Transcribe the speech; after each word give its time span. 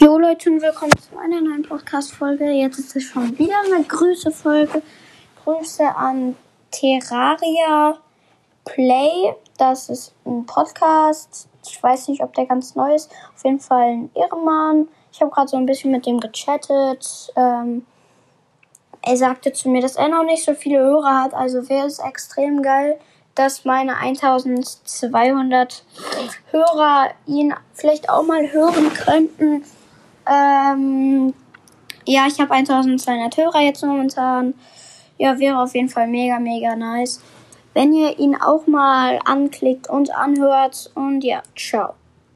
Jo 0.00 0.16
Leute 0.16 0.48
und 0.48 0.62
willkommen 0.62 0.92
zu 0.96 1.18
einer 1.18 1.40
neuen 1.40 1.62
Podcast-Folge. 1.62 2.44
Jetzt 2.52 2.78
ist 2.78 2.94
es 2.94 3.02
schon 3.02 3.36
wieder 3.36 3.56
eine 3.64 3.82
Grüße-Folge. 3.82 4.80
Grüße 5.42 5.84
an 5.96 6.36
Terraria 6.70 7.98
Play. 8.64 9.34
Das 9.56 9.88
ist 9.88 10.14
ein 10.24 10.46
Podcast. 10.46 11.48
Ich 11.66 11.82
weiß 11.82 12.06
nicht, 12.08 12.22
ob 12.22 12.32
der 12.34 12.46
ganz 12.46 12.76
neu 12.76 12.94
ist. 12.94 13.10
Auf 13.34 13.44
jeden 13.44 13.58
Fall 13.58 13.88
ein 13.88 14.10
Ehrenmann. 14.14 14.86
Ich 15.12 15.20
habe 15.20 15.32
gerade 15.32 15.48
so 15.48 15.56
ein 15.56 15.66
bisschen 15.66 15.90
mit 15.90 16.06
dem 16.06 16.20
gechattet. 16.20 17.32
Ähm, 17.34 17.84
er 19.02 19.16
sagte 19.16 19.52
zu 19.52 19.68
mir, 19.68 19.82
dass 19.82 19.96
er 19.96 20.08
noch 20.08 20.22
nicht 20.22 20.44
so 20.44 20.54
viele 20.54 20.78
Hörer 20.78 21.24
hat. 21.24 21.34
Also 21.34 21.68
wäre 21.68 21.88
es 21.88 21.98
extrem 21.98 22.62
geil, 22.62 23.00
dass 23.34 23.64
meine 23.64 23.96
1200 23.96 25.84
Hörer 26.52 27.08
ihn 27.26 27.52
vielleicht 27.74 28.08
auch 28.08 28.22
mal 28.22 28.52
hören 28.52 28.92
könnten. 28.94 29.64
Ähm, 30.28 31.34
ja, 32.06 32.26
ich 32.26 32.40
habe 32.40 32.52
1200 32.52 33.36
Hörer 33.36 33.60
jetzt 33.60 33.84
momentan. 33.84 34.54
Ja, 35.18 35.38
wäre 35.38 35.58
auf 35.58 35.74
jeden 35.74 35.88
Fall 35.88 36.06
mega, 36.08 36.38
mega 36.38 36.76
nice. 36.76 37.20
Wenn 37.74 37.92
ihr 37.92 38.18
ihn 38.18 38.36
auch 38.36 38.66
mal 38.66 39.18
anklickt 39.24 39.88
und 39.88 40.14
anhört. 40.14 40.90
Und 40.94 41.22
ja, 41.22 41.42
ciao. 41.56 41.94